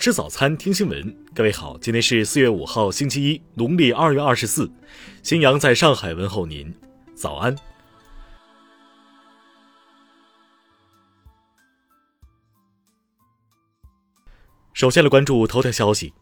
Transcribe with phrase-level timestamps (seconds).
[0.00, 1.14] 吃早餐，听新闻。
[1.34, 4.72] 各位好，今天是四月五号，星期一，农历二月二十四。
[5.22, 6.74] 新阳在上海问候您，
[7.14, 7.54] 早安。
[14.72, 16.14] 首先来关注头条消息。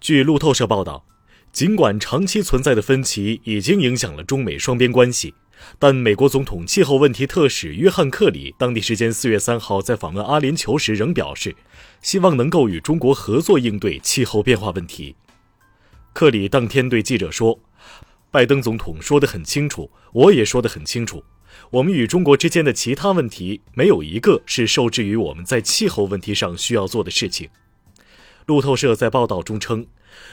[0.00, 1.06] 据路透社报道，
[1.52, 5.32] 尽管长期存在的分歧已经影响了中美双边关系。
[5.78, 11.54] 但美国总统气候问题特使约翰·克里当地时间四月三号在访问阿联酋时仍表示，
[12.00, 15.16] 希望能够与中国合作应对气候变化问题。
[16.12, 17.60] 克里当天对记者说
[18.30, 21.22] ：“拜登总统说得很清楚，我也说得很清楚，
[21.70, 27.50] 我们与中国之间的其他问题没有一个是受制于我们在气候问题上需要做的事情。”
[28.46, 29.84] 路透社在报道中称。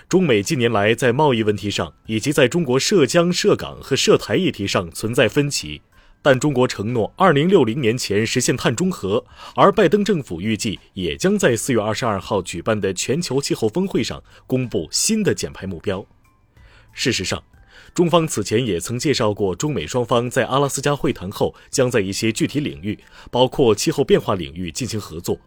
[0.08, 5.82] 中美近年来在贸易问题上，以及在中国涉疆、涉港和涉台议题上存在分歧，
[6.22, 16.06] 但中国承诺2060年前实现碳中和，而拜登政府预计也将在4月22号举办的全球气候峰会上公布新的减排目标。
[16.94, 17.44] 事实上，
[17.96, 23.00] 中方此前也曾介绍过，中美双方在阿拉斯加会谈后，将在一些具体领域，
[23.32, 25.40] 包括气候变化领域进行合作。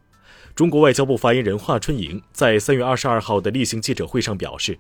[0.57, 4.79] 中国外交部发言人华春莹在三月二十二号的例行记者会上表示，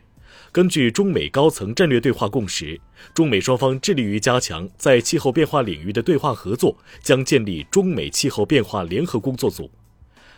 [0.51, 2.81] 根据中美高层战略对话共识，
[3.13, 9.71] 中美双方致力于加强在气候变化领域的对话合作，将建立中美气候变化联合工作组。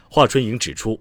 [0.09, 1.01] 华春莹指出，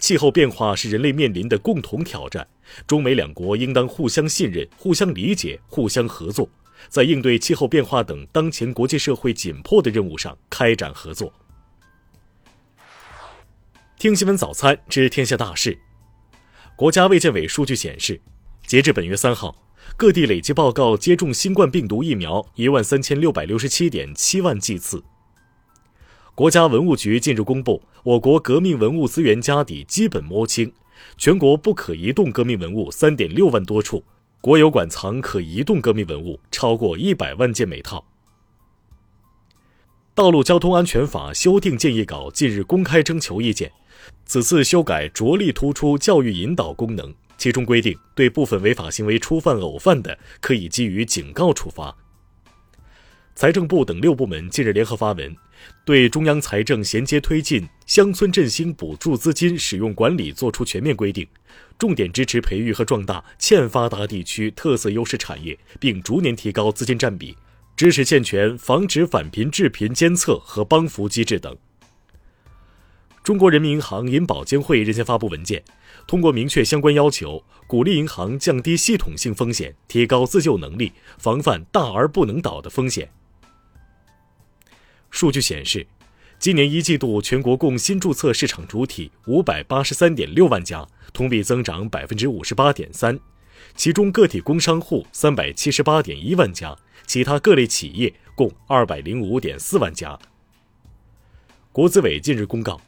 [0.00, 2.44] 气候变化是人类面临的共同挑战，
[2.88, 6.48] 中美两国应当互相信任、互相理解、互相合作，
[6.88, 11.32] 在应对气候变化等当前国际社会紧迫的任务上开展合作。
[13.98, 15.78] 听新闻早餐知天下大事。
[16.76, 18.20] 国家卫健委数据显示，
[18.66, 19.56] 截至本月三号，
[19.96, 25.02] 各地累计报告接种新冠病毒疫苗一万三千六百六十七点七万剂次。
[26.34, 30.70] 国家文物局近日公布，我国革命文物资源家底基本摸清，
[31.16, 34.04] 全国不可移动革命文物三点六万多处，
[34.42, 38.04] 国有馆藏可移动革命文物超过一百万件每套。
[40.14, 43.72] 道路交通安全法修订建议稿近日公开征求意见。
[44.24, 51.96] 此次修改着力突出教育引导功能，其中规定，对部分违法行为初犯、偶犯的，可以给予警告处罚。
[53.34, 55.36] 财政部等六部门近日联合发文，
[55.84, 61.28] 对中央财政衔接推进乡村振兴补助资金使用管理作出全面规定，
[61.78, 67.36] 重点支持培育和壮大欠发达地区特色优势产业，并逐年提高资金占比，
[67.76, 71.54] 支持健全防止返贫致贫监测和帮扶机制等。
[73.26, 75.64] 中国人民银行银保监会日前发布文件，
[76.06, 83.10] 通过明确相关要求，鼓励银行降低系统性风险，提高自救能力，防范大而不能倒的风险。
[85.10, 85.88] 数据显示，
[86.38, 93.18] 今年一季度全国共新注册市场主体五百八十三点六万家，同比增长百分之五十八点三，
[93.74, 100.16] 其中个体工商户三百七十八点一万家，其他各类企业共二百零五点四万家。
[101.72, 102.80] 国资委近日公告。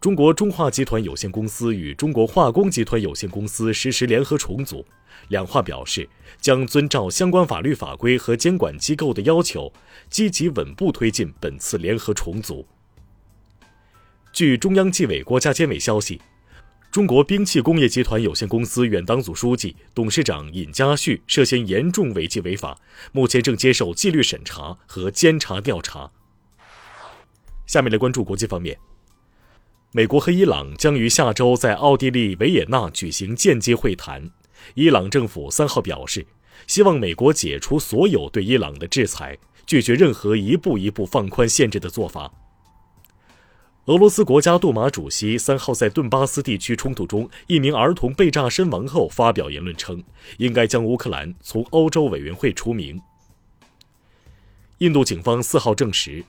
[0.00, 4.82] 中国中化集团有限公司与中国化工集团有限公司实施联合重组，
[5.28, 6.08] 两化表示
[6.40, 9.70] 将遵照相关法律法规和监管机构的要求，
[10.08, 12.66] 积极稳步推进本次联合重组。
[14.32, 16.18] 据中央纪委国家监委消息，
[16.90, 22.78] 中国兵器工业集团有限公司原党组书记、董事长尹家旭涉嫌严重违纪违法，
[23.12, 26.10] 目前正接受纪律审查和监察调查。
[27.66, 28.78] 下面来关注国际方面。
[29.92, 34.30] 美国和伊朗将于下周在奥地利维也纳举行间接会谈。
[34.74, 36.24] 伊朗政府三号表示，
[36.68, 39.36] 希望美国解除所有对伊朗的制裁，
[39.66, 42.32] 拒绝任何一步一步放宽限制的做法。
[43.86, 50.00] 俄罗斯国家杜马主席三号在顿巴斯地区冲突中一名儿童被炸身亡后发表言论称，
[50.38, 53.00] 应该将乌克兰从欧洲委员会除名。
[54.78, 56.24] 印度警方四号证实。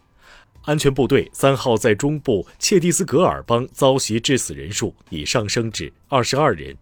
[0.64, 6.78] 安全部队三号在中部切蒂斯格尔邦遭袭，致死人数已上升至二十二人。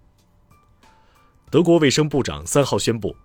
[1.50, 3.16] 德国卫生部长三号宣布，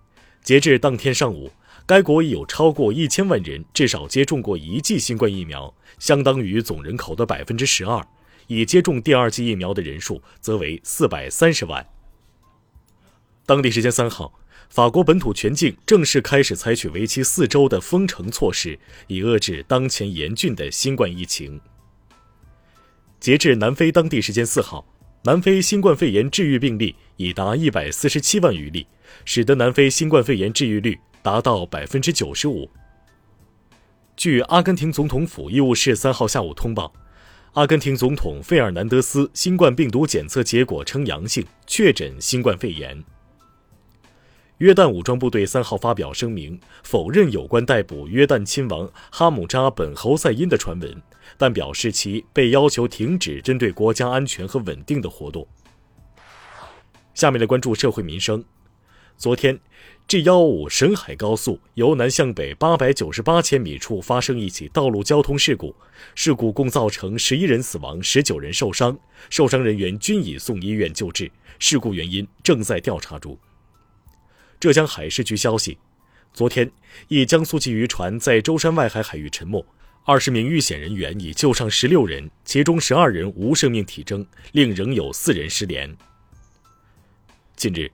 [0.41, 1.51] 截至当天上午，
[1.85, 8.05] 该国已有超过一千万人至少接种过一剂新冠疫苗，相当于总人口的百分之十二。
[8.47, 11.85] 已接种第二剂疫苗的人数则为四百三十万。
[13.45, 14.39] 当地时间三号。
[14.69, 18.77] 法国本土全境正式开始采取为期四周的封城措施，
[19.07, 21.59] 以遏制当前严峻的新冠疫情。
[23.19, 24.85] 截至南非当地时间四号，
[25.23, 28.85] 南非新冠肺炎治愈病例已达一百四十七万余例，
[29.23, 32.69] 使得南非新冠肺炎治愈率达到百分之九十五。
[34.17, 36.93] 据阿根廷总统府医务室三号下午通报，
[37.53, 43.03] 阿根廷总统费尔南德斯新冠病毒检测结果呈阳性，确诊新冠肺炎。
[44.59, 51.01] 约旦武装部队三号发表声明，否认有关逮捕约旦亲王哈姆扎本侯赛因的传闻，
[51.37, 55.45] 但表示其被要求停止针对国家安全和稳定的活动。
[57.13, 58.41] 下面来关注社会民生。
[59.17, 59.59] 昨天
[60.07, 65.75] ，G 幺五沈海高速由南向北八百九十八千米处发生一起道路交通事故，
[66.15, 68.97] 事故共造成十一人死亡，十九人受伤，
[69.29, 71.29] 受伤人员均已送医院救治，
[71.59, 73.37] 事故原因正在调查中。
[74.65, 75.77] 浙江海事局消息，
[76.33, 76.71] 昨天，
[77.07, 79.63] 一江苏籍渔船在舟山外海海域沉没，
[80.05, 85.95] 二十名遇险人员已救上十六人，其中十二人无生命体征，另仍有四人失联。
[87.55, 87.91] 近日，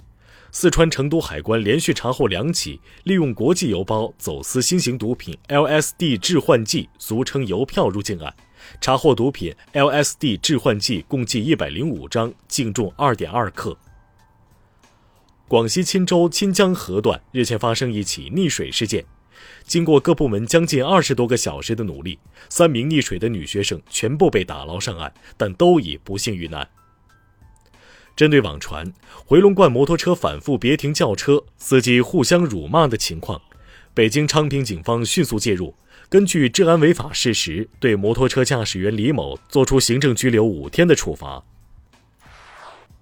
[0.54, 8.34] 四川成都海关连续查获两起利用国际邮包走私新型毒品 LSD 致幻剂（俗称邮票）入境案，
[8.80, 13.78] 查获毒品 LSD 致幻剂共计一百零五张，净重二点二克。
[15.52, 19.04] 广西钦州钦江河段日前发生一起溺水事件，
[19.66, 22.18] 经过各部门将近二十多个小时的努力，
[22.48, 26.66] 三名溺水的女学生全部被打捞上岸，但都已不幸遇难。
[28.16, 28.94] 针对网传
[29.26, 33.42] 回龙观摩托车反复别停轿车、司机互相辱骂的情况，
[33.94, 35.76] 北京昌平警方迅速介入，
[36.08, 41.44] 根据治安违法事实，对摩托车驾驶员李某作出行政拘留五天的处罚。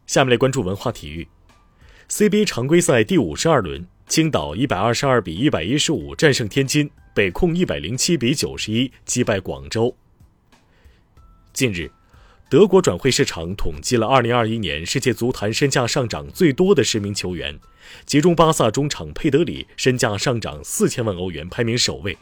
[0.07, 1.27] 下面来关注文化体育。
[2.09, 9.95] CBA 常规赛第五十二轮，青岛一百二十二比一百一十五战胜天津，北控一百零七比九十一击败广州。
[11.53, 11.91] 近日，
[12.49, 17.59] 德国转会市场统计了二零二一年世界足坛身价上涨最多的十名球员，
[18.07, 22.15] 其中巴萨中场佩德里身价上涨四千万欧元，排名首位；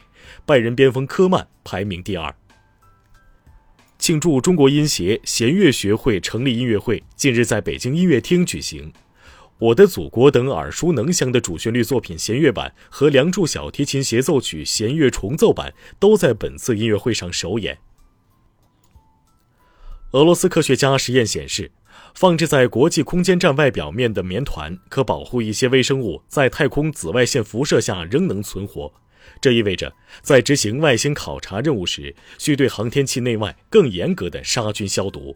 [0.46, 2.36] 拜仁边锋科曼排名第二。
[3.98, 8.92] 庆祝中国音协弦乐学会成立音乐会近日在北京音乐厅举行。
[9.60, 17.80] 我的祖国等耳熟能详的主旋律作品弦乐版和《梁祝》小提琴协奏曲弦乐重奏版都在本次音乐会上首演。
[20.12, 21.72] 俄罗斯科学家实验显示，
[22.14, 28.94] 放置在国际空间站外表面的棉团可保护一些微生物在太空紫外线辐射下仍能存活。
[29.42, 35.36] 这意味着，在执行外星考察任务时，需对航天器内外更严格的杀菌消毒。